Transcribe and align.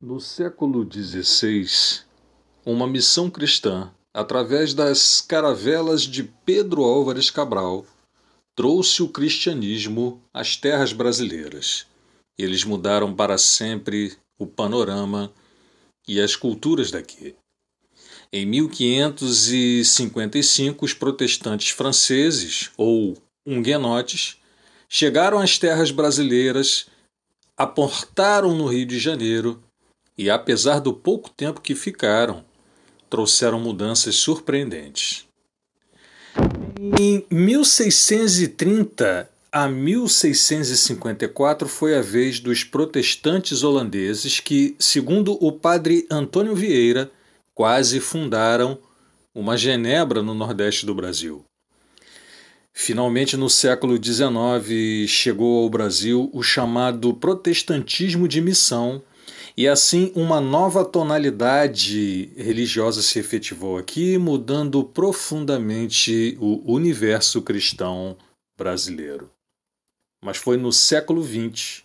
No 0.00 0.20
século 0.20 0.88
XVI, 0.88 2.04
uma 2.64 2.86
missão 2.86 3.28
cristã, 3.28 3.92
através 4.14 4.72
das 4.72 5.20
caravelas 5.20 6.02
de 6.02 6.22
Pedro 6.22 6.84
Álvares 6.84 7.30
Cabral, 7.30 7.84
trouxe 8.54 9.02
o 9.02 9.08
cristianismo 9.08 10.22
às 10.32 10.56
terras 10.56 10.92
brasileiras. 10.92 11.84
Eles 12.38 12.62
mudaram 12.62 13.12
para 13.12 13.36
sempre 13.38 14.16
o 14.38 14.46
panorama 14.46 15.32
e 16.06 16.20
as 16.20 16.36
culturas 16.36 16.92
daqui. 16.92 17.34
Em 18.32 18.46
1555, 18.46 20.84
os 20.84 20.94
protestantes 20.94 21.70
franceses, 21.70 22.70
ou 22.76 23.20
huguenotes, 23.44 24.36
chegaram 24.88 25.40
às 25.40 25.58
terras 25.58 25.90
brasileiras, 25.90 26.86
aportaram 27.56 28.54
no 28.54 28.68
Rio 28.68 28.86
de 28.86 29.00
Janeiro 29.00 29.60
e, 30.18 30.28
apesar 30.28 30.80
do 30.80 30.92
pouco 30.92 31.30
tempo 31.30 31.60
que 31.60 31.76
ficaram, 31.76 32.44
trouxeram 33.08 33.60
mudanças 33.60 34.16
surpreendentes. 34.16 35.28
Em 36.98 37.24
1630 37.30 39.30
a 39.50 39.66
1654 39.66 41.66
foi 41.66 41.96
a 41.96 42.02
vez 42.02 42.38
dos 42.38 42.64
protestantes 42.64 43.62
holandeses 43.62 44.40
que, 44.40 44.76
segundo 44.78 45.42
o 45.42 45.50
padre 45.50 46.06
Antônio 46.10 46.54
Vieira, 46.54 47.10
quase 47.54 47.98
fundaram 47.98 48.78
uma 49.34 49.56
Genebra 49.56 50.22
no 50.22 50.34
nordeste 50.34 50.84
do 50.84 50.94
Brasil. 50.94 51.42
Finalmente, 52.72 53.36
no 53.36 53.48
século 53.48 53.96
XIX, 53.96 55.08
chegou 55.08 55.62
ao 55.62 55.70
Brasil 55.70 56.28
o 56.32 56.42
chamado 56.42 57.14
protestantismo 57.14 58.28
de 58.28 58.40
missão, 58.40 59.02
e 59.58 59.66
assim 59.66 60.12
uma 60.14 60.40
nova 60.40 60.84
tonalidade 60.84 62.30
religiosa 62.36 63.02
se 63.02 63.18
efetivou 63.18 63.76
aqui, 63.76 64.16
mudando 64.16 64.84
profundamente 64.84 66.38
o 66.40 66.72
universo 66.72 67.42
cristão 67.42 68.16
brasileiro. 68.56 69.28
Mas 70.24 70.36
foi 70.36 70.56
no 70.56 70.70
século 70.72 71.24
XX 71.24 71.82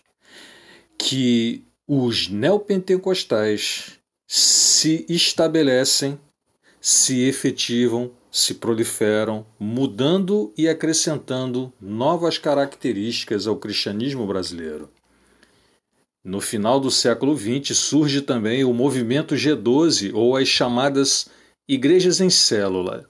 que 0.96 1.64
os 1.84 2.28
neopentecostais 2.28 3.98
se 4.24 5.04
estabelecem, 5.08 6.16
se 6.80 7.22
efetivam, 7.22 8.12
se 8.30 8.54
proliferam, 8.54 9.44
mudando 9.58 10.54
e 10.56 10.68
acrescentando 10.68 11.72
novas 11.80 12.38
características 12.38 13.48
ao 13.48 13.56
cristianismo 13.56 14.24
brasileiro. 14.28 14.88
No 16.24 16.40
final 16.40 16.80
do 16.80 16.90
século 16.90 17.36
XX 17.36 17.76
surge 17.76 18.22
também 18.22 18.64
o 18.64 18.72
movimento 18.72 19.34
G12 19.34 20.10
ou 20.14 20.34
as 20.34 20.48
chamadas 20.48 21.28
igrejas 21.68 22.18
em 22.18 22.30
célula. 22.30 23.06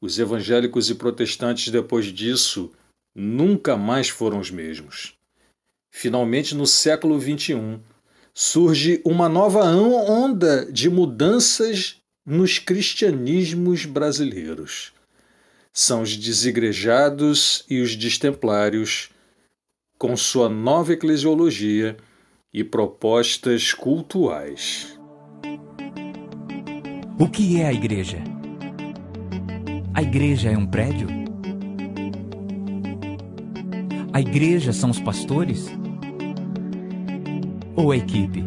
Os 0.00 0.16
evangélicos 0.16 0.88
e 0.88 0.94
protestantes, 0.94 1.72
depois 1.72 2.06
disso, 2.06 2.70
nunca 3.12 3.76
mais 3.76 4.08
foram 4.08 4.38
os 4.38 4.48
mesmos. 4.48 5.14
Finalmente, 5.90 6.54
no 6.54 6.64
século 6.64 7.20
XXI, 7.20 7.80
surge 8.32 9.02
uma 9.04 9.28
nova 9.28 9.64
onda 9.64 10.64
de 10.70 10.88
mudanças 10.88 11.96
nos 12.24 12.60
cristianismos 12.60 13.84
brasileiros. 13.84 14.92
São 15.72 16.02
os 16.02 16.16
desigrejados 16.16 17.64
e 17.68 17.80
os 17.80 17.96
destemplários, 17.96 19.10
com 19.98 20.16
sua 20.16 20.48
nova 20.48 20.92
eclesiologia 20.92 21.96
e 22.54 22.62
propostas 22.62 23.72
cultuais. 23.72 25.00
O 27.18 27.26
que 27.26 27.58
é 27.58 27.66
a 27.66 27.72
igreja? 27.72 28.18
A 29.94 30.02
igreja 30.02 30.50
é 30.50 30.58
um 30.58 30.66
prédio? 30.66 31.08
A 34.12 34.20
igreja 34.20 34.70
são 34.74 34.90
os 34.90 35.00
pastores? 35.00 35.66
Ou 37.74 37.90
a 37.90 37.96
equipe? 37.96 38.44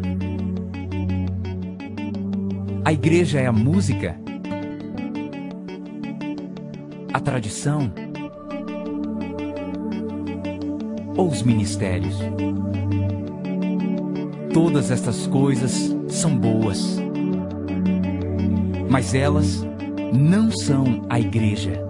A 2.84 2.92
igreja 2.92 3.40
é 3.40 3.46
a 3.46 3.52
música? 3.52 4.16
A 7.12 7.18
tradição? 7.18 7.92
Ou 11.16 11.28
os 11.28 11.42
ministérios? 11.42 12.16
Todas 14.56 14.90
estas 14.90 15.26
coisas 15.26 15.94
são 16.08 16.34
boas, 16.34 16.98
mas 18.88 19.12
elas 19.12 19.62
não 20.14 20.50
são 20.50 21.04
a 21.10 21.20
igreja. 21.20 21.86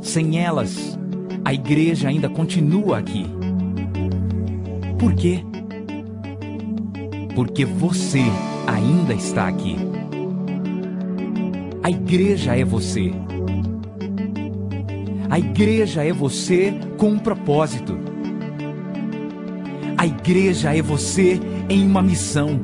Sem 0.00 0.42
elas, 0.42 0.98
a 1.44 1.52
igreja 1.52 2.08
ainda 2.08 2.30
continua 2.30 2.96
aqui. 2.96 3.26
Por 4.98 5.12
quê? 5.14 5.44
Porque 7.34 7.66
você 7.66 8.22
ainda 8.66 9.12
está 9.12 9.48
aqui. 9.48 9.76
A 11.82 11.90
igreja 11.90 12.56
é 12.56 12.64
você. 12.64 13.12
A 15.28 15.38
igreja 15.38 16.02
é 16.02 16.10
você 16.10 16.72
com 16.96 17.10
um 17.10 17.18
propósito. 17.18 18.11
A 20.02 20.06
igreja 20.06 20.76
é 20.76 20.82
você 20.82 21.38
em 21.68 21.86
uma 21.86 22.02
missão. 22.02 22.60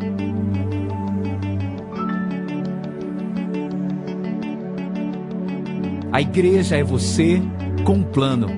A 6.10 6.20
igreja 6.20 6.76
é 6.76 6.82
você 6.82 7.40
com 7.84 7.98
um 7.98 8.02
plano, 8.02 8.48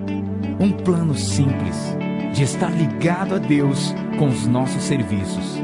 um 0.58 0.72
plano 0.72 1.14
simples 1.14 1.94
de 2.32 2.42
estar 2.42 2.70
ligado 2.70 3.34
a 3.34 3.38
Deus 3.38 3.94
com 4.18 4.28
os 4.28 4.46
nossos 4.46 4.82
serviços, 4.82 5.60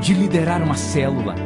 de 0.00 0.12
liderar 0.12 0.60
uma 0.60 0.74
célula, 0.74 1.36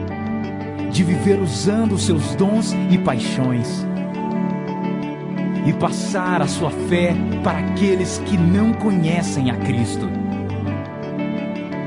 de 0.91 1.05
viver 1.05 1.39
usando 1.39 1.97
os 1.97 2.07
seus 2.07 2.35
dons 2.37 2.75
e 2.91 2.97
paixões 2.97 3.87
e 5.67 5.73
passar 5.75 6.41
a 6.41 6.49
sua 6.49 6.71
fé 6.71 7.15
para 7.43 7.59
aqueles 7.59 8.23
que 8.25 8.39
não 8.39 8.73
conhecem 8.73 9.51
a 9.51 9.57
Cristo. 9.57 10.24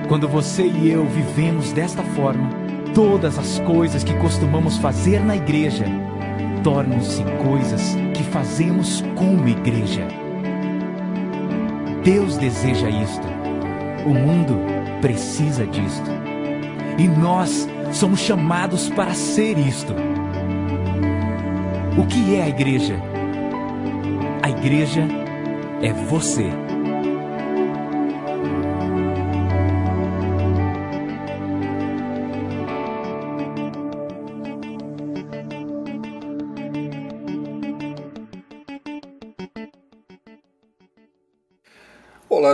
Quando 0.08 0.26
você 0.26 0.66
e 0.66 0.90
eu 0.90 1.06
vivemos 1.06 1.74
desta 1.74 2.02
forma, 2.02 2.50
todas 2.96 3.38
as 3.38 3.60
coisas 3.60 4.06
que 4.06 4.14
costumamos 4.20 4.78
fazer 4.78 5.20
na 5.20 5.36
igreja 5.36 5.84
tornam-se 6.64 7.22
coisas 7.44 7.94
que 8.14 8.24
fazemos 8.24 9.04
como 9.16 9.50
igreja. 9.50 10.08
Deus 12.06 12.38
deseja 12.38 12.90
isto. 12.90 13.28
O 14.06 14.14
mundo 14.14 14.58
precisa 15.02 15.68
disto. 15.68 16.10
E 16.98 17.06
nós 17.06 17.68
somos 17.92 18.22
chamados 18.22 18.90
para 18.90 19.14
ser 19.14 19.58
isto. 19.58 19.94
O 21.98 22.06
que 22.08 22.36
é 22.36 22.44
a 22.44 22.48
igreja? 22.48 22.96
A 24.42 24.50
igreja 24.50 25.06
é 25.82 25.92
você. 25.92 26.50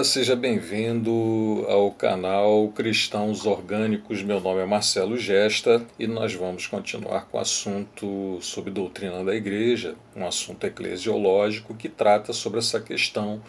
Seja 0.03 0.35
bem-vindo 0.35 1.65
ao 1.69 1.89
canal 1.89 2.67
Cristãos 2.75 3.45
Orgânicos. 3.45 4.21
Meu 4.21 4.41
nome 4.41 4.59
é 4.59 4.65
Marcelo 4.65 5.17
Gesta 5.17 5.81
e 5.97 6.05
nós 6.07 6.33
vamos 6.33 6.67
continuar 6.67 7.27
com 7.27 7.37
o 7.37 7.39
assunto 7.39 8.37
sobre 8.41 8.69
doutrina 8.69 9.23
da 9.23 9.33
igreja, 9.33 9.95
um 10.13 10.27
assunto 10.27 10.65
eclesiológico 10.65 11.73
que 11.73 11.87
trata 11.87 12.33
sobre 12.33 12.59
essa 12.59 12.81
questão 12.81 13.41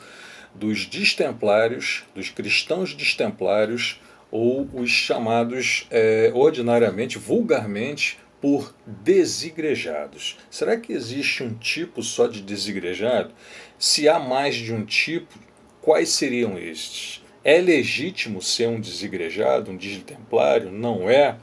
dos 0.54 0.86
destemplários, 0.86 2.04
dos 2.14 2.30
cristãos 2.30 2.94
destemplários 2.94 4.00
ou 4.30 4.68
os 4.74 4.90
chamados 4.90 5.88
é, 5.90 6.30
ordinariamente, 6.32 7.18
vulgarmente, 7.18 8.16
por 8.40 8.72
desigrejados. 8.86 10.38
Será 10.48 10.76
que 10.76 10.92
existe 10.92 11.42
um 11.42 11.52
tipo 11.54 12.00
só 12.00 12.28
de 12.28 12.40
desigrejado? 12.40 13.32
Se 13.76 14.08
há 14.08 14.20
mais 14.20 14.54
de 14.54 14.72
um 14.72 14.84
tipo, 14.84 15.36
Quais 15.84 16.08
seriam 16.08 16.58
estes? 16.58 17.22
É 17.44 17.60
legítimo 17.60 18.40
ser 18.40 18.68
um 18.68 18.80
desigrejado, 18.80 19.70
um 19.70 19.76
digitemplário? 19.76 20.72
Não 20.72 21.10
é? 21.10 21.36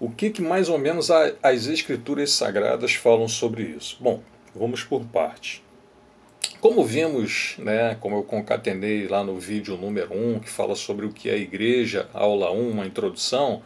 O 0.00 0.10
que, 0.10 0.30
que 0.30 0.42
mais 0.42 0.68
ou 0.68 0.78
menos 0.78 1.12
as 1.12 1.66
escrituras 1.66 2.32
sagradas 2.32 2.94
falam 2.94 3.28
sobre 3.28 3.62
isso? 3.62 3.96
Bom, 4.00 4.20
vamos 4.52 4.82
por 4.82 5.04
parte. 5.04 5.62
Como 6.60 6.84
vimos, 6.84 7.54
né, 7.58 7.96
como 8.00 8.16
eu 8.16 8.24
concatenei 8.24 9.06
lá 9.06 9.22
no 9.22 9.38
vídeo 9.38 9.76
número 9.76 10.12
1, 10.12 10.34
um, 10.34 10.40
que 10.40 10.50
fala 10.50 10.74
sobre 10.74 11.06
o 11.06 11.12
que 11.12 11.30
é 11.30 11.34
a 11.34 11.38
igreja, 11.38 12.08
aula 12.12 12.50
1, 12.50 12.70
uma 12.70 12.84
introdução, 12.84 13.62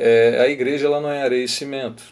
é, 0.00 0.40
a 0.40 0.48
igreja 0.48 0.86
ela 0.86 1.00
não 1.00 1.12
é 1.12 1.22
areia 1.22 1.44
e 1.44 1.48
cimento. 1.48 2.02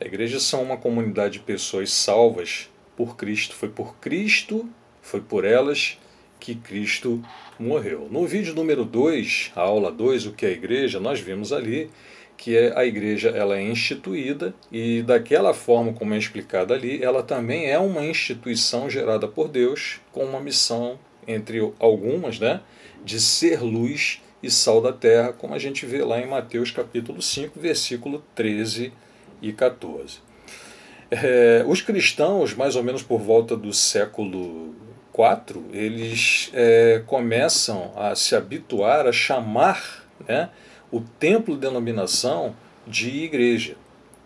A 0.00 0.04
igreja 0.04 0.38
são 0.38 0.62
uma 0.62 0.76
comunidade 0.76 1.32
de 1.32 1.40
pessoas 1.40 1.90
salvas 1.92 2.70
por 2.96 3.16
Cristo. 3.16 3.56
Foi 3.56 3.68
por 3.68 3.96
Cristo, 3.96 4.68
foi 5.02 5.20
por 5.20 5.44
elas 5.44 5.98
que 6.38 6.54
Cristo 6.54 7.22
morreu. 7.58 8.08
No 8.10 8.26
vídeo 8.26 8.54
número 8.54 8.84
2, 8.84 9.52
a 9.56 9.60
aula 9.60 9.90
2, 9.90 10.26
o 10.26 10.32
que 10.32 10.46
é 10.46 10.50
a 10.50 10.52
igreja, 10.52 11.00
nós 11.00 11.20
vimos 11.20 11.52
ali 11.52 11.90
que 12.38 12.56
é 12.56 12.72
a 12.78 12.86
igreja 12.86 13.30
ela 13.30 13.58
é 13.58 13.62
instituída 13.62 14.54
e 14.70 15.02
daquela 15.02 15.52
forma 15.52 15.92
como 15.92 16.14
é 16.14 16.18
explicada 16.18 16.72
ali, 16.72 17.02
ela 17.02 17.20
também 17.20 17.68
é 17.68 17.78
uma 17.78 18.06
instituição 18.06 18.88
gerada 18.88 19.26
por 19.26 19.48
Deus 19.48 20.00
com 20.12 20.24
uma 20.24 20.40
missão 20.40 20.98
entre 21.26 21.60
algumas, 21.80 22.38
né, 22.38 22.60
de 23.04 23.20
ser 23.20 23.60
luz 23.60 24.22
e 24.40 24.48
sal 24.50 24.80
da 24.80 24.92
terra, 24.92 25.32
como 25.32 25.52
a 25.52 25.58
gente 25.58 25.84
vê 25.84 26.02
lá 26.02 26.20
em 26.20 26.28
Mateus 26.28 26.70
capítulo 26.70 27.20
5, 27.20 27.58
versículo 27.58 28.22
13 28.36 28.92
e 29.42 29.52
14. 29.52 30.20
É, 31.10 31.64
os 31.66 31.82
cristãos, 31.82 32.54
mais 32.54 32.76
ou 32.76 32.84
menos 32.84 33.02
por 33.02 33.18
volta 33.18 33.56
do 33.56 33.72
século 33.72 34.74
IV, 35.18 35.64
eles 35.72 36.50
é, 36.52 37.02
começam 37.06 37.92
a 37.96 38.14
se 38.14 38.36
habituar 38.36 39.06
a 39.06 39.12
chamar 39.12 40.04
né, 40.26 40.48
o 40.90 41.00
templo 41.00 41.54
de 41.54 41.62
denominação 41.62 42.54
de 42.86 43.24
igreja 43.24 43.76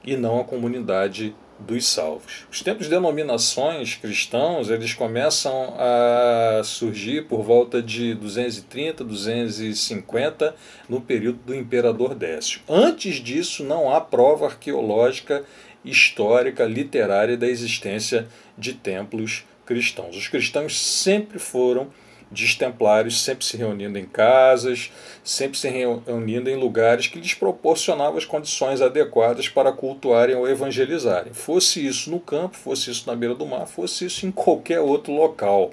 e 0.04 0.16
não 0.16 0.40
a 0.40 0.44
comunidade 0.44 1.34
dos 1.58 1.86
salvos. 1.86 2.46
Os 2.50 2.60
templos 2.60 2.86
de 2.86 2.94
denominações 2.94 3.94
cristãos 3.94 4.68
eles 4.68 4.94
começam 4.94 5.74
a 5.78 6.62
surgir 6.64 7.26
por 7.26 7.42
volta 7.42 7.80
de 7.80 8.14
230, 8.14 9.04
250 9.04 10.54
no 10.88 11.00
período 11.00 11.38
do 11.46 11.54
imperador 11.54 12.14
Décio. 12.14 12.60
Antes 12.68 13.16
disso 13.16 13.64
não 13.64 13.92
há 13.92 14.00
prova 14.00 14.46
arqueológica, 14.46 15.44
histórica, 15.84 16.64
literária 16.64 17.36
da 17.36 17.46
existência 17.46 18.28
de 18.58 18.72
templos 18.72 19.44
cristãos. 19.72 20.16
Os 20.16 20.28
cristãos 20.28 20.78
sempre 20.78 21.38
foram 21.38 21.88
destemplários 22.32 23.20
sempre 23.20 23.44
se 23.44 23.56
reunindo 23.56 23.98
em 23.98 24.06
casas, 24.06 24.90
sempre 25.22 25.58
se 25.58 25.68
reunindo 25.68 26.48
em 26.48 26.56
lugares 26.56 27.06
que 27.06 27.20
lhes 27.20 27.34
proporcionavam 27.34 28.16
as 28.16 28.24
condições 28.24 28.80
adequadas 28.80 29.48
para 29.48 29.72
cultuarem 29.72 30.34
ou 30.34 30.48
evangelizarem. 30.48 31.32
Fosse 31.34 31.86
isso 31.86 32.10
no 32.10 32.18
campo, 32.18 32.56
fosse 32.56 32.90
isso 32.90 33.06
na 33.06 33.14
beira 33.14 33.34
do 33.34 33.46
mar, 33.46 33.66
fosse 33.66 34.06
isso 34.06 34.26
em 34.26 34.30
qualquer 34.32 34.80
outro 34.80 35.12
local. 35.12 35.70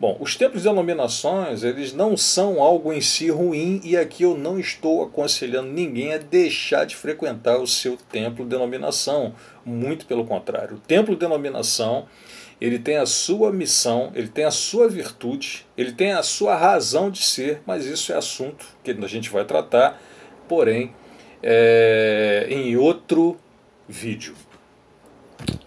Bom, 0.00 0.16
os 0.18 0.34
templos 0.34 0.62
de 0.62 0.68
denominações, 0.68 1.62
eles 1.62 1.92
não 1.92 2.16
são 2.16 2.60
algo 2.60 2.92
em 2.92 3.00
si 3.00 3.30
ruim 3.30 3.80
e 3.84 3.96
aqui 3.96 4.24
eu 4.24 4.36
não 4.36 4.58
estou 4.58 5.04
aconselhando 5.04 5.70
ninguém 5.70 6.12
a 6.12 6.18
deixar 6.18 6.84
de 6.84 6.96
frequentar 6.96 7.58
o 7.58 7.66
seu 7.66 7.96
templo 8.10 8.44
de 8.44 8.50
denominação. 8.50 9.32
Muito 9.64 10.04
pelo 10.04 10.26
contrário. 10.26 10.76
O 10.76 10.80
templo 10.80 11.14
de 11.14 11.20
denominação 11.20 12.06
ele 12.60 12.78
tem 12.78 12.96
a 12.96 13.06
sua 13.06 13.52
missão, 13.52 14.12
ele 14.14 14.28
tem 14.28 14.44
a 14.44 14.50
sua 14.50 14.88
virtude, 14.88 15.66
ele 15.76 15.92
tem 15.92 16.12
a 16.12 16.22
sua 16.22 16.54
razão 16.56 17.10
de 17.10 17.22
ser, 17.22 17.60
mas 17.66 17.84
isso 17.84 18.12
é 18.12 18.16
assunto 18.16 18.66
que 18.82 18.90
a 18.90 19.08
gente 19.08 19.30
vai 19.30 19.44
tratar, 19.44 20.00
porém, 20.48 20.94
é, 21.42 22.46
em 22.48 22.76
outro 22.76 23.36
vídeo. 23.88 24.34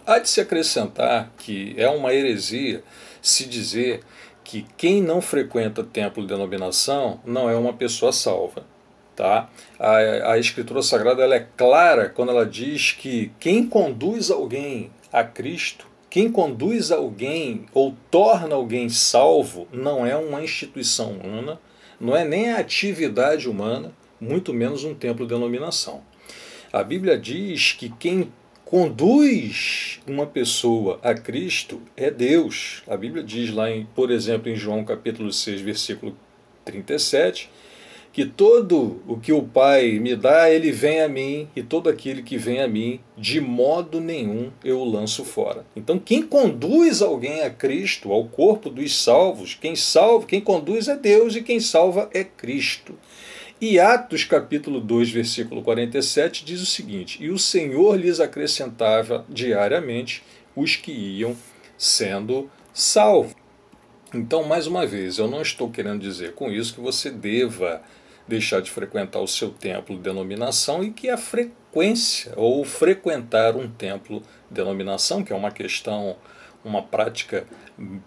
Há 0.05 0.19
de 0.19 0.29
se 0.29 0.39
acrescentar 0.39 1.31
que 1.37 1.75
é 1.77 1.89
uma 1.89 2.13
heresia 2.13 2.83
se 3.21 3.45
dizer 3.45 4.01
que 4.43 4.65
quem 4.77 5.01
não 5.01 5.19
frequenta 5.21 5.83
templo 5.83 6.23
de 6.23 6.29
denominação 6.29 7.19
não 7.25 7.49
é 7.49 7.55
uma 7.55 7.73
pessoa 7.73 8.13
salva. 8.13 8.65
Tá? 9.15 9.49
A, 9.77 10.31
a 10.31 10.39
Escritura 10.39 10.81
Sagrada 10.81 11.23
ela 11.23 11.35
é 11.35 11.47
clara 11.57 12.07
quando 12.07 12.29
ela 12.29 12.45
diz 12.45 12.91
que 12.93 13.31
quem 13.39 13.67
conduz 13.67 14.31
alguém 14.31 14.91
a 15.11 15.23
Cristo 15.23 15.87
quem 16.17 16.31
conduz 16.31 16.91
alguém 16.91 17.67
ou 17.75 17.95
torna 18.09 18.55
alguém 18.55 18.89
salvo 18.89 19.67
não 19.71 20.03
é 20.03 20.15
uma 20.15 20.43
instituição 20.43 21.11
humana, 21.11 21.61
não 21.99 22.15
é 22.15 22.25
nem 22.25 22.49
a 22.49 22.57
atividade 22.57 23.47
humana, 23.47 23.93
muito 24.19 24.51
menos 24.51 24.83
um 24.83 24.95
templo 24.95 25.27
de 25.27 25.35
denominação. 25.35 26.01
A 26.73 26.83
Bíblia 26.83 27.19
diz 27.19 27.73
que 27.73 27.89
quem 27.99 28.33
conduz 28.65 29.99
uma 30.07 30.25
pessoa 30.25 30.99
a 31.03 31.13
Cristo 31.13 31.79
é 31.95 32.09
Deus. 32.09 32.81
A 32.87 32.97
Bíblia 32.97 33.23
diz 33.23 33.53
lá, 33.53 33.69
em, 33.69 33.85
por 33.93 34.09
exemplo, 34.09 34.49
em 34.49 34.55
João 34.55 34.83
capítulo 34.83 35.31
6, 35.31 35.61
versículo 35.61 36.17
37, 36.65 37.47
que 38.17 38.25
todo 38.25 38.99
o 39.07 39.19
que 39.19 39.31
o 39.31 39.43
Pai 39.43 39.99
me 39.99 40.15
dá, 40.15 40.49
ele 40.49 40.71
vem 40.71 41.01
a 41.01 41.07
mim, 41.07 41.47
e 41.55 41.61
todo 41.61 41.87
aquele 41.87 42.23
que 42.23 42.35
vem 42.35 42.59
a 42.59 42.67
mim, 42.67 42.99
de 43.15 43.39
modo 43.39 44.01
nenhum 44.01 44.51
eu 44.65 44.79
o 44.79 44.89
lanço 44.89 45.23
fora. 45.23 45.63
Então, 45.75 45.99
quem 45.99 46.23
conduz 46.23 47.03
alguém 47.03 47.43
a 47.43 47.51
Cristo, 47.51 48.11
ao 48.11 48.25
corpo 48.25 48.71
dos 48.71 49.03
salvos, 49.03 49.53
quem 49.53 49.75
salva, 49.75 50.25
quem 50.25 50.41
conduz 50.41 50.87
é 50.87 50.95
Deus 50.95 51.35
e 51.35 51.43
quem 51.43 51.59
salva 51.59 52.09
é 52.11 52.23
Cristo. 52.23 52.97
E 53.61 53.79
Atos 53.79 54.23
capítulo 54.23 54.79
2, 54.79 55.11
versículo 55.11 55.61
47 55.61 56.43
diz 56.43 56.59
o 56.59 56.65
seguinte: 56.65 57.23
E 57.23 57.29
o 57.29 57.37
Senhor 57.37 57.99
lhes 57.99 58.19
acrescentava 58.19 59.27
diariamente 59.29 60.23
os 60.55 60.75
que 60.75 60.91
iam 60.91 61.37
sendo 61.77 62.49
salvos. 62.73 63.35
Então, 64.11 64.43
mais 64.43 64.65
uma 64.65 64.87
vez, 64.87 65.19
eu 65.19 65.27
não 65.27 65.43
estou 65.43 65.69
querendo 65.69 66.01
dizer 66.01 66.33
com 66.33 66.51
isso 66.51 66.73
que 66.73 66.81
você 66.81 67.11
deva 67.11 67.83
deixar 68.27 68.61
de 68.61 68.69
frequentar 68.69 69.19
o 69.19 69.27
seu 69.27 69.49
templo 69.49 69.95
de 69.95 70.01
denominação 70.01 70.83
e 70.83 70.91
que 70.91 71.09
a 71.09 71.17
frequência 71.17 72.33
ou 72.35 72.63
frequentar 72.63 73.55
um 73.55 73.69
templo 73.69 74.21
de 74.49 74.55
denominação, 74.55 75.23
que 75.23 75.31
é 75.31 75.35
uma 75.35 75.51
questão, 75.51 76.15
uma 76.63 76.81
prática 76.81 77.45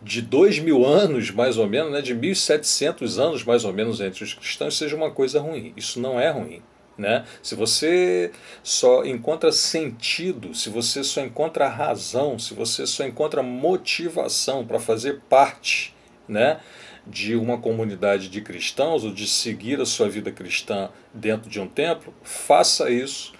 de 0.02 0.20
dois 0.20 0.58
mil 0.58 0.84
anos, 0.84 1.30
mais 1.30 1.56
ou 1.56 1.66
menos, 1.66 1.92
né, 1.92 2.02
de 2.02 2.14
1.700 2.14 3.18
anos, 3.18 3.44
mais 3.44 3.64
ou 3.64 3.72
menos, 3.72 4.00
entre 4.00 4.24
os 4.24 4.34
cristãos, 4.34 4.76
seja 4.76 4.96
uma 4.96 5.10
coisa 5.10 5.40
ruim. 5.40 5.72
Isso 5.76 6.00
não 6.00 6.20
é 6.20 6.30
ruim. 6.30 6.62
Né? 6.98 7.24
Se 7.42 7.54
você 7.54 8.30
só 8.62 9.06
encontra 9.06 9.50
sentido, 9.52 10.54
se 10.54 10.68
você 10.68 11.02
só 11.02 11.22
encontra 11.22 11.66
razão, 11.66 12.38
se 12.38 12.52
você 12.52 12.86
só 12.86 13.04
encontra 13.04 13.42
motivação 13.42 14.66
para 14.66 14.78
fazer 14.78 15.20
parte 15.26 15.94
né, 16.30 16.60
de 17.06 17.34
uma 17.34 17.58
comunidade 17.58 18.28
de 18.28 18.40
cristãos 18.40 19.04
ou 19.04 19.12
de 19.12 19.26
seguir 19.26 19.80
a 19.80 19.86
sua 19.86 20.08
vida 20.08 20.30
cristã 20.30 20.90
dentro 21.12 21.50
de 21.50 21.60
um 21.60 21.66
templo, 21.66 22.14
faça 22.22 22.90
isso, 22.90 23.32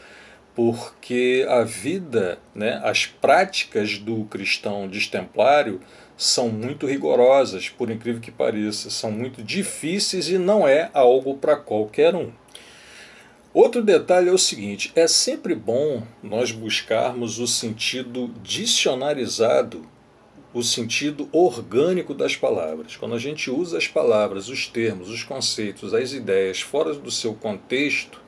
porque 0.54 1.46
a 1.49 1.62
vida, 1.62 2.38
né, 2.54 2.80
as 2.85 3.06
práticas 3.06 3.99
do 3.99 4.25
cristão 4.25 4.88
destemplário 4.88 5.80
são 6.16 6.49
muito 6.49 6.87
rigorosas, 6.87 7.68
por 7.68 7.90
incrível 7.90 8.20
que 8.20 8.30
pareça, 8.30 8.90
são 8.90 9.11
muito 9.11 9.42
difíceis 9.42 10.28
e 10.28 10.37
não 10.37 10.68
é 10.68 10.90
algo 10.92 11.38
para 11.38 11.56
qualquer 11.56 12.14
um. 12.14 12.30
Outro 13.52 13.82
detalhe 13.82 14.28
é 14.28 14.32
o 14.32 14.38
seguinte: 14.38 14.92
é 14.94 15.08
sempre 15.08 15.54
bom 15.54 16.02
nós 16.23 16.52
buscarmos 16.52 17.38
o 17.38 17.46
sentido 17.46 18.28
dicionarizado 18.42 19.85
o 20.52 20.62
sentido 20.62 21.28
orgânico 21.33 22.12
das 22.12 22.37
palavras. 22.37 22.97
Quando 22.97 23.14
a 23.14 23.19
gente 23.19 23.50
usa 23.50 23.78
as 23.78 23.87
palavras, 23.87 24.49
os 24.49 24.66
termos, 24.66 25.09
os 25.09 25.23
conceitos, 25.23 25.95
as 25.95 26.12
ideias 26.12 26.61
fora 26.61 26.95
do 26.95 27.11
seu 27.11 27.35
contexto, 27.35 28.21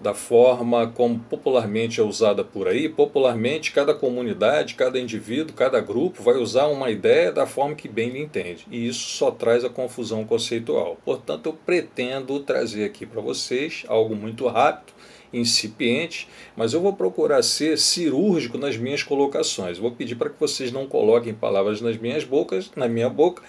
da 0.00 0.14
forma 0.14 0.86
como 0.88 1.18
popularmente 1.18 2.00
é 2.00 2.02
usada 2.04 2.44
por 2.44 2.68
aí, 2.68 2.88
popularmente 2.88 3.72
cada 3.72 3.92
comunidade, 3.92 4.74
cada 4.74 4.98
indivíduo, 4.98 5.54
cada 5.54 5.80
grupo 5.80 6.22
vai 6.22 6.36
usar 6.36 6.66
uma 6.68 6.90
ideia 6.90 7.32
da 7.32 7.46
forma 7.46 7.74
que 7.74 7.88
bem 7.88 8.10
lhe 8.10 8.22
entende. 8.22 8.64
E 8.70 8.86
isso 8.86 9.08
só 9.16 9.30
traz 9.30 9.64
a 9.64 9.68
confusão 9.68 10.24
conceitual. 10.24 10.96
Portanto, 11.04 11.46
eu 11.46 11.52
pretendo 11.52 12.38
trazer 12.40 12.84
aqui 12.84 13.04
para 13.04 13.20
vocês 13.20 13.84
algo 13.88 14.14
muito 14.14 14.46
rápido 14.46 14.92
incipiente, 15.32 16.28
mas 16.56 16.72
eu 16.72 16.80
vou 16.80 16.92
procurar 16.92 17.42
ser 17.42 17.78
cirúrgico 17.78 18.58
nas 18.58 18.76
minhas 18.76 19.02
colocações. 19.02 19.78
Vou 19.78 19.92
pedir 19.92 20.16
para 20.16 20.30
que 20.30 20.40
vocês 20.40 20.72
não 20.72 20.86
coloquem 20.86 21.34
palavras 21.34 21.80
nas 21.80 21.96
minhas 21.96 22.24
bocas, 22.24 22.70
na 22.74 22.88
minha 22.88 23.08
boca, 23.08 23.42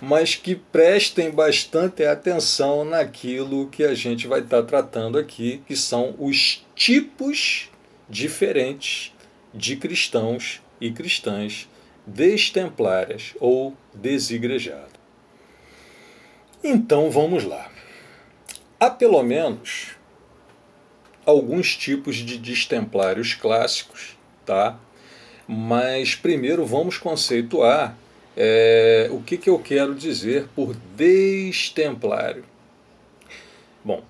mas 0.00 0.34
que 0.34 0.54
prestem 0.54 1.30
bastante 1.30 2.04
atenção 2.04 2.84
naquilo 2.84 3.68
que 3.68 3.84
a 3.84 3.94
gente 3.94 4.26
vai 4.26 4.40
estar 4.40 4.62
tratando 4.62 5.18
aqui, 5.18 5.62
que 5.66 5.76
são 5.76 6.14
os 6.18 6.64
tipos 6.74 7.70
diferentes 8.08 9.12
de 9.52 9.76
cristãos 9.76 10.60
e 10.80 10.90
cristãs 10.90 11.68
destemplárias 12.06 13.34
ou 13.40 13.74
desigrejados. 13.92 14.94
Então 16.62 17.10
vamos 17.10 17.44
lá. 17.44 17.70
Há 18.78 18.90
pelo 18.90 19.22
menos 19.22 19.96
alguns 21.26 21.76
tipos 21.76 22.16
de 22.16 22.38
destemplários 22.38 23.34
clássicos, 23.34 24.16
tá? 24.46 24.78
Mas 25.46 26.14
primeiro 26.14 26.64
vamos 26.64 26.96
conceituar 26.96 27.94
É, 28.38 29.08
o 29.10 29.22
que, 29.22 29.38
que 29.38 29.48
eu 29.48 29.58
quero 29.58 29.94
dizer 29.94 30.46
por 30.54 30.76
destemplário? 30.94 32.44
Bom, 33.82 34.02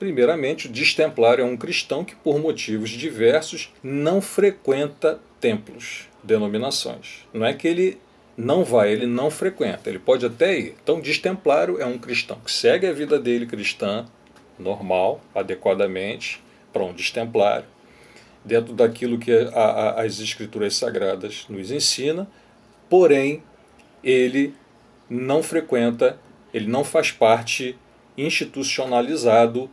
primeiramente, 0.00 0.66
o 0.66 0.68
destemplário 0.68 1.42
é 1.42 1.44
um 1.44 1.56
cristão 1.56 2.04
que, 2.04 2.16
por 2.16 2.40
motivos 2.40 2.90
diversos, 2.90 3.72
não 3.80 4.20
frequenta 4.20 5.20
templos, 5.40 6.08
denominações. 6.24 7.24
Não 7.32 7.46
é 7.46 7.54
que 7.54 7.68
ele 7.68 7.98
não 8.36 8.64
vai, 8.64 8.90
ele 8.90 9.06
não 9.06 9.30
frequenta, 9.30 9.88
ele 9.88 10.00
pode 10.00 10.26
até 10.26 10.58
ir. 10.58 10.74
Então, 10.82 11.00
destemplário 11.00 11.80
é 11.80 11.86
um 11.86 11.98
cristão 11.98 12.40
que 12.44 12.50
segue 12.50 12.84
a 12.84 12.92
vida 12.92 13.16
dele 13.16 13.46
cristã, 13.46 14.06
normal, 14.58 15.20
adequadamente, 15.32 16.42
um 16.84 16.92
destemplário, 16.92 17.66
dentro 18.44 18.72
daquilo 18.72 19.18
que 19.18 19.32
a, 19.32 19.60
a, 19.60 20.02
as 20.02 20.20
escrituras 20.20 20.76
sagradas 20.76 21.46
nos 21.48 21.70
ensina, 21.70 22.28
porém 22.88 23.42
ele 24.02 24.54
não 25.08 25.42
frequenta, 25.42 26.18
ele 26.52 26.66
não 26.66 26.84
faz 26.84 27.10
parte 27.10 27.76
institucionalizado 28.16 29.70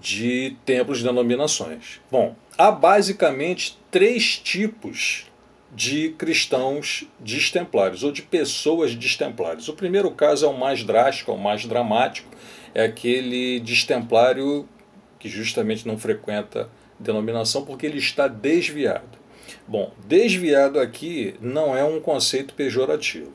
de 0.00 0.56
templos 0.64 0.98
de 0.98 1.04
denominações. 1.04 2.00
Bom, 2.10 2.34
há 2.58 2.70
basicamente 2.70 3.78
três 3.90 4.38
tipos 4.38 5.26
de 5.72 6.10
cristãos 6.10 7.04
destemplários 7.18 8.04
ou 8.04 8.12
de 8.12 8.22
pessoas 8.22 8.94
destemplárias. 8.94 9.68
O 9.68 9.74
primeiro 9.74 10.10
caso 10.10 10.46
é 10.46 10.48
o 10.48 10.56
mais 10.56 10.84
drástico, 10.84 11.30
é 11.30 11.34
o 11.34 11.38
mais 11.38 11.66
dramático, 11.66 12.28
é 12.74 12.84
aquele 12.84 13.60
destemplário 13.60 14.68
que 15.24 15.28
justamente 15.30 15.88
não 15.88 15.96
frequenta 15.96 16.68
denominação 17.00 17.64
porque 17.64 17.86
ele 17.86 17.96
está 17.96 18.28
desviado. 18.28 19.16
Bom, 19.66 19.90
desviado 20.06 20.78
aqui 20.78 21.34
não 21.40 21.74
é 21.74 21.82
um 21.82 21.98
conceito 21.98 22.52
pejorativo. 22.52 23.32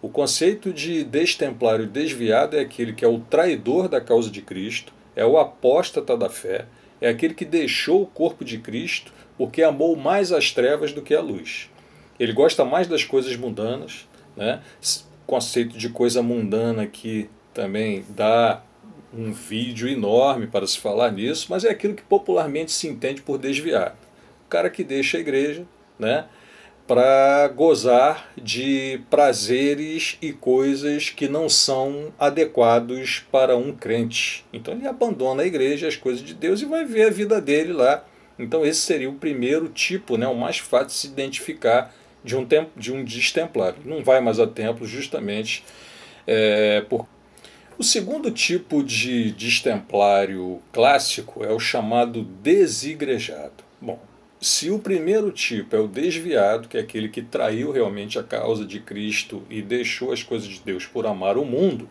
O 0.00 0.08
conceito 0.08 0.72
de 0.72 1.04
destemplário 1.04 1.86
desviado 1.86 2.56
é 2.56 2.60
aquele 2.60 2.94
que 2.94 3.04
é 3.04 3.08
o 3.08 3.18
traidor 3.20 3.86
da 3.86 4.00
causa 4.00 4.30
de 4.30 4.40
Cristo, 4.40 4.94
é 5.14 5.26
o 5.26 5.36
apóstata 5.36 6.16
da 6.16 6.30
fé, 6.30 6.64
é 7.02 7.08
aquele 7.10 7.34
que 7.34 7.44
deixou 7.44 8.00
o 8.00 8.06
corpo 8.06 8.42
de 8.42 8.56
Cristo 8.56 9.12
porque 9.36 9.62
amou 9.62 9.94
mais 9.94 10.32
as 10.32 10.52
trevas 10.52 10.94
do 10.94 11.02
que 11.02 11.14
a 11.14 11.20
luz. 11.20 11.68
Ele 12.18 12.32
gosta 12.32 12.64
mais 12.64 12.86
das 12.88 13.04
coisas 13.04 13.36
mundanas, 13.36 14.08
né? 14.34 14.62
conceito 15.26 15.76
de 15.76 15.90
coisa 15.90 16.22
mundana 16.22 16.84
aqui 16.84 17.28
também 17.52 18.06
dá 18.08 18.62
um 19.12 19.32
vídeo 19.32 19.88
enorme 19.88 20.46
para 20.46 20.66
se 20.66 20.78
falar 20.78 21.10
nisso, 21.10 21.46
mas 21.50 21.64
é 21.64 21.70
aquilo 21.70 21.94
que 21.94 22.02
popularmente 22.02 22.72
se 22.72 22.88
entende 22.88 23.22
por 23.22 23.38
desviado. 23.38 23.96
O 24.46 24.48
cara 24.48 24.70
que 24.70 24.84
deixa 24.84 25.16
a 25.16 25.20
igreja, 25.20 25.64
né? 25.98 26.26
para 26.86 27.48
gozar 27.48 28.30
de 28.40 29.00
prazeres 29.10 30.16
e 30.22 30.32
coisas 30.32 31.10
que 31.10 31.28
não 31.28 31.48
são 31.48 32.12
adequados 32.18 33.26
para 33.30 33.56
um 33.56 33.72
crente. 33.72 34.44
Então 34.52 34.74
ele 34.74 34.86
abandona 34.86 35.42
a 35.42 35.46
igreja, 35.46 35.88
as 35.88 35.96
coisas 35.96 36.22
de 36.22 36.32
Deus 36.32 36.62
e 36.62 36.64
vai 36.64 36.84
ver 36.84 37.08
a 37.08 37.10
vida 37.10 37.40
dele 37.40 37.72
lá. 37.72 38.04
Então 38.38 38.64
esse 38.64 38.80
seria 38.80 39.10
o 39.10 39.14
primeiro 39.14 39.68
tipo, 39.68 40.16
né, 40.16 40.28
o 40.28 40.36
mais 40.36 40.58
fácil 40.58 40.88
de 40.88 40.94
se 40.94 41.06
identificar 41.08 41.92
de 42.22 42.36
um, 42.36 42.44
tempo, 42.44 42.70
de 42.76 42.92
um 42.92 43.02
destemplário. 43.02 43.78
Não 43.84 44.04
vai 44.04 44.20
mais 44.20 44.38
a 44.38 44.46
templo 44.46 44.86
justamente 44.86 45.64
é, 46.24 46.82
por 46.82 47.06
o 47.78 47.84
segundo 47.84 48.30
tipo 48.30 48.82
de 48.82 49.32
destemplário 49.32 50.60
clássico 50.72 51.44
é 51.44 51.52
o 51.52 51.58
chamado 51.58 52.22
desigrejado. 52.22 53.64
Bom, 53.80 54.00
se 54.40 54.70
o 54.70 54.78
primeiro 54.78 55.30
tipo 55.30 55.76
é 55.76 55.78
o 55.78 55.86
desviado, 55.86 56.68
que 56.68 56.78
é 56.78 56.80
aquele 56.80 57.08
que 57.08 57.20
traiu 57.20 57.70
realmente 57.70 58.18
a 58.18 58.22
causa 58.22 58.64
de 58.64 58.80
Cristo 58.80 59.42
e 59.50 59.60
deixou 59.60 60.12
as 60.12 60.22
coisas 60.22 60.48
de 60.48 60.60
Deus 60.60 60.86
por 60.86 61.06
amar 61.06 61.36
o 61.36 61.44
mundo, 61.44 61.88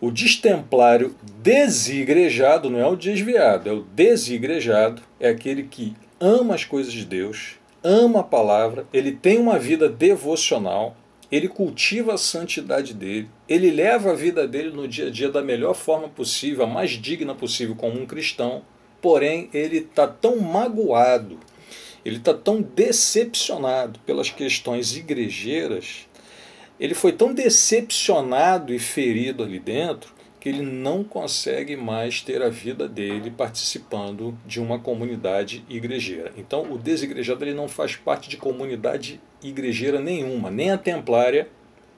o 0.00 0.10
destemplário 0.10 1.14
desigrejado 1.42 2.70
não 2.70 2.78
é 2.78 2.86
o 2.86 2.96
desviado, 2.96 3.68
é 3.68 3.72
o 3.72 3.82
desigrejado, 3.82 5.02
é 5.20 5.28
aquele 5.28 5.64
que 5.64 5.94
ama 6.18 6.54
as 6.54 6.64
coisas 6.64 6.92
de 6.92 7.04
Deus, 7.04 7.56
ama 7.84 8.20
a 8.20 8.24
palavra, 8.24 8.86
ele 8.92 9.12
tem 9.12 9.38
uma 9.38 9.58
vida 9.58 9.88
devocional, 9.88 10.96
ele 11.32 11.48
cultiva 11.48 12.12
a 12.12 12.18
santidade 12.18 12.92
dele, 12.92 13.30
ele 13.48 13.70
leva 13.70 14.10
a 14.10 14.14
vida 14.14 14.46
dele 14.46 14.68
no 14.68 14.86
dia 14.86 15.06
a 15.06 15.10
dia 15.10 15.30
da 15.30 15.40
melhor 15.40 15.74
forma 15.74 16.06
possível, 16.06 16.64
a 16.64 16.66
mais 16.66 16.90
digna 16.90 17.34
possível, 17.34 17.74
como 17.74 17.98
um 17.98 18.04
cristão, 18.04 18.62
porém 19.00 19.48
ele 19.54 19.78
está 19.78 20.06
tão 20.06 20.38
magoado, 20.38 21.40
ele 22.04 22.18
está 22.18 22.34
tão 22.34 22.60
decepcionado 22.60 23.98
pelas 24.00 24.28
questões 24.28 24.94
igrejeiras, 24.94 26.06
ele 26.78 26.94
foi 26.94 27.12
tão 27.12 27.32
decepcionado 27.32 28.74
e 28.74 28.78
ferido 28.78 29.42
ali 29.42 29.58
dentro 29.58 30.12
que 30.42 30.48
ele 30.48 30.62
não 30.62 31.04
consegue 31.04 31.76
mais 31.76 32.20
ter 32.20 32.42
a 32.42 32.48
vida 32.48 32.88
dele 32.88 33.30
participando 33.30 34.36
de 34.44 34.60
uma 34.60 34.76
comunidade 34.76 35.64
igrejeira. 35.68 36.32
Então, 36.36 36.72
o 36.72 36.76
desigrejado 36.76 37.44
ele 37.44 37.54
não 37.54 37.68
faz 37.68 37.94
parte 37.94 38.28
de 38.28 38.36
comunidade 38.36 39.20
igrejeira 39.40 40.00
nenhuma, 40.00 40.50
nem 40.50 40.72
a 40.72 40.76
templária 40.76 41.48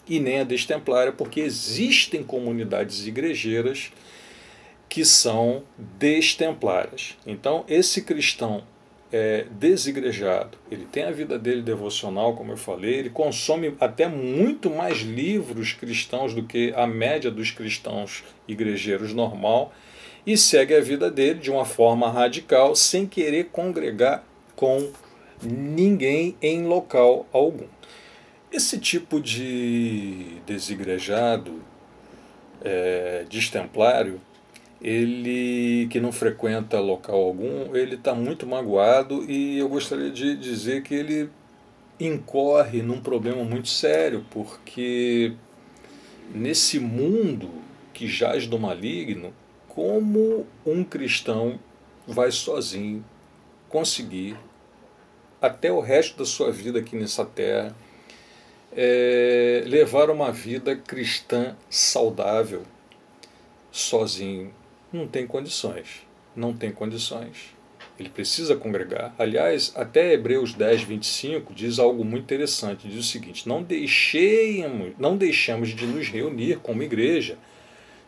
e 0.06 0.20
nem 0.20 0.40
a 0.40 0.44
destemplária, 0.44 1.10
porque 1.10 1.40
existem 1.40 2.22
comunidades 2.22 3.06
igrejeiras 3.06 3.90
que 4.90 5.06
são 5.06 5.62
destemplárias. 5.78 7.16
Então, 7.26 7.64
esse 7.66 8.02
cristão 8.02 8.62
é 9.16 9.46
desigrejado, 9.48 10.58
ele 10.68 10.88
tem 10.90 11.04
a 11.04 11.12
vida 11.12 11.38
dele 11.38 11.62
devocional, 11.62 12.34
como 12.34 12.50
eu 12.50 12.56
falei, 12.56 12.94
ele 12.94 13.10
consome 13.10 13.72
até 13.78 14.08
muito 14.08 14.68
mais 14.68 15.02
livros 15.02 15.72
cristãos 15.72 16.34
do 16.34 16.42
que 16.42 16.72
a 16.74 16.84
média 16.84 17.30
dos 17.30 17.52
cristãos 17.52 18.24
igrejeiros 18.48 19.14
normal 19.14 19.72
e 20.26 20.36
segue 20.36 20.74
a 20.74 20.80
vida 20.80 21.12
dele 21.12 21.38
de 21.38 21.48
uma 21.48 21.64
forma 21.64 22.10
radical, 22.10 22.74
sem 22.74 23.06
querer 23.06 23.50
congregar 23.52 24.24
com 24.56 24.90
ninguém 25.40 26.34
em 26.42 26.64
local 26.64 27.24
algum. 27.32 27.68
Esse 28.50 28.80
tipo 28.80 29.20
de 29.20 30.38
desigrejado, 30.44 31.62
é, 32.64 33.24
destemplário, 33.30 34.20
ele 34.84 35.88
que 35.88 35.98
não 35.98 36.12
frequenta 36.12 36.78
local 36.78 37.16
algum, 37.16 37.74
ele 37.74 37.94
está 37.94 38.14
muito 38.14 38.46
magoado 38.46 39.24
e 39.24 39.58
eu 39.58 39.66
gostaria 39.66 40.10
de 40.10 40.36
dizer 40.36 40.82
que 40.82 40.94
ele 40.94 41.30
incorre 41.98 42.82
num 42.82 43.00
problema 43.00 43.42
muito 43.44 43.68
sério, 43.68 44.26
porque 44.30 45.32
nesse 46.34 46.78
mundo 46.78 47.48
que 47.94 48.06
jaz 48.06 48.46
do 48.46 48.58
maligno, 48.58 49.32
como 49.68 50.46
um 50.66 50.84
cristão 50.84 51.58
vai 52.06 52.30
sozinho 52.30 53.02
conseguir 53.70 54.36
até 55.40 55.72
o 55.72 55.80
resto 55.80 56.18
da 56.18 56.26
sua 56.26 56.52
vida 56.52 56.80
aqui 56.80 56.94
nessa 56.94 57.24
terra 57.24 57.74
é, 58.70 59.64
levar 59.66 60.10
uma 60.10 60.30
vida 60.30 60.76
cristã 60.76 61.56
saudável 61.70 62.64
sozinho 63.72 64.52
não 64.94 65.08
tem 65.08 65.26
condições. 65.26 66.06
Não 66.36 66.52
tem 66.52 66.70
condições. 66.70 67.54
Ele 67.98 68.08
precisa 68.08 68.56
congregar. 68.56 69.14
Aliás, 69.18 69.72
até 69.76 70.12
Hebreus 70.12 70.54
10, 70.54 70.82
25 70.82 71.52
diz 71.52 71.78
algo 71.78 72.04
muito 72.04 72.24
interessante. 72.24 72.88
Diz 72.88 72.98
o 72.98 73.08
seguinte: 73.08 73.48
não 73.48 73.62
deixemos, 73.62 74.92
não 74.98 75.16
deixamos 75.16 75.70
de 75.70 75.86
nos 75.86 76.08
reunir 76.08 76.58
como 76.58 76.82
igreja, 76.82 77.38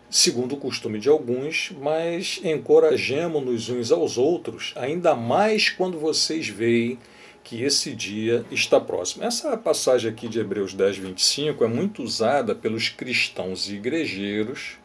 segundo 0.08 0.54
o 0.54 0.58
costume 0.58 0.98
de 0.98 1.08
alguns, 1.08 1.72
mas 1.80 2.40
encorajemos-nos 2.42 3.68
uns 3.68 3.92
aos 3.92 4.16
outros, 4.16 4.72
ainda 4.76 5.14
mais 5.14 5.68
quando 5.68 5.98
vocês 5.98 6.48
veem 6.48 6.98
que 7.44 7.62
esse 7.62 7.94
dia 7.94 8.44
está 8.50 8.80
próximo. 8.80 9.22
Essa 9.22 9.56
passagem 9.56 10.10
aqui 10.10 10.26
de 10.26 10.40
Hebreus 10.40 10.74
10, 10.74 10.98
25 10.98 11.62
é 11.62 11.68
muito 11.68 12.02
usada 12.02 12.56
pelos 12.56 12.88
cristãos 12.88 13.68
e 13.68 13.74
igrejeiros 13.74 14.78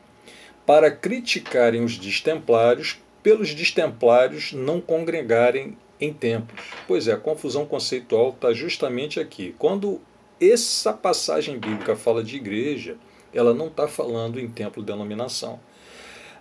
para 0.72 0.90
criticarem 0.90 1.84
os 1.84 1.98
destemplários 1.98 2.98
pelos 3.22 3.54
destemplários 3.54 4.54
não 4.54 4.80
congregarem 4.80 5.78
em 6.00 6.14
templos. 6.14 6.62
Pois 6.88 7.10
é, 7.10 7.12
a 7.12 7.18
confusão 7.18 7.66
conceitual 7.66 8.30
está 8.30 8.54
justamente 8.54 9.20
aqui. 9.20 9.54
Quando 9.60 10.00
essa 10.40 10.94
passagem 10.94 11.60
bíblica 11.60 11.94
fala 11.94 12.24
de 12.24 12.38
igreja, 12.38 12.96
ela 13.34 13.54
não 13.54 13.68
está 13.68 13.86
falando 13.86 14.40
em 14.40 14.48
templo 14.48 14.82
denominação. 14.82 15.60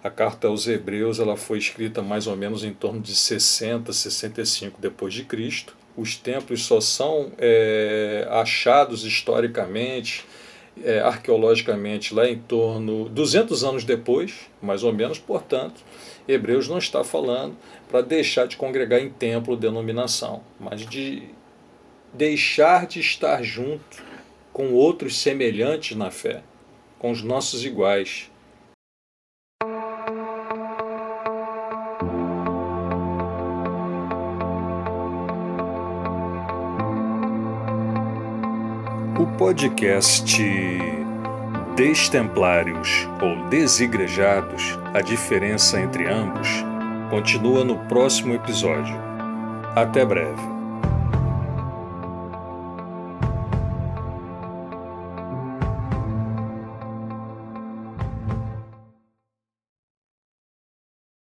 A 0.01 0.09
carta 0.09 0.47
aos 0.47 0.69
Hebreus 0.69 1.19
ela 1.19 1.37
foi 1.37 1.59
escrita 1.59 2.01
mais 2.01 2.29
ou 2.29 2.37
menos 2.37 2.63
em 2.63 2.73
torno 2.73 3.01
de 3.01 3.17
60, 3.17 3.93
65 3.93 4.81
depois 4.81 5.13
de 5.13 5.25
Cristo. 5.25 5.77
Os 5.97 6.15
templos 6.15 6.67
só 6.67 6.81
são 6.81 7.33
é, 7.37 8.29
achados 8.31 9.03
historicamente 9.03 10.25
é, 10.85 11.01
arqueologicamente 11.01 12.15
lá 12.15 12.29
em 12.29 12.39
torno 12.39 13.09
200 13.09 13.65
anos 13.65 13.85
depois, 13.85 14.51
mais 14.61 14.83
ou 14.83 14.93
menos, 14.93 15.19
portanto, 15.19 15.83
Hebreus 16.27 16.69
não 16.69 16.79
está 16.79 17.03
falando 17.05 17.57
para 17.89 18.01
deixar 18.01 18.47
de 18.47 18.57
congregar 18.57 19.01
em 19.01 19.11
templo 19.11 19.57
denominação, 19.57 20.43
mas 20.59 20.87
de 20.87 21.23
deixar 22.13 22.87
de 22.87 23.01
estar 23.01 23.43
junto 23.43 24.03
com 24.53 24.73
outros 24.73 25.19
semelhantes 25.19 25.97
na 25.97 26.11
fé, 26.11 26.43
com 26.99 27.11
os 27.11 27.23
nossos 27.23 27.65
iguais. 27.65 28.31
O 39.21 39.27
podcast 39.37 40.35
Destemplários 41.77 43.07
ou 43.21 43.51
Desigrejados, 43.51 44.79
a 44.95 45.03
diferença 45.03 45.79
entre 45.79 46.09
ambos, 46.09 46.49
continua 47.11 47.63
no 47.63 47.77
próximo 47.81 48.33
episódio. 48.33 48.97
Até 49.77 50.07
breve. 50.07 50.60